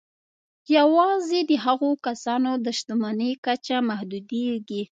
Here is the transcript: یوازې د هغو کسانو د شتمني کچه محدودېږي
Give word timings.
یوازې 0.77 1.39
د 1.49 1.51
هغو 1.65 1.91
کسانو 2.05 2.51
د 2.65 2.67
شتمني 2.77 3.31
کچه 3.45 3.77
محدودېږي 3.89 4.81